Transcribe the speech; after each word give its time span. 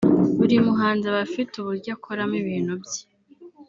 buri 0.37 0.55
muhanzi 0.67 1.03
aba 1.07 1.21
afite 1.27 1.53
uburyo 1.57 1.89
akoramo 1.97 2.35
ibintu 2.41 2.73
bye 2.83 3.01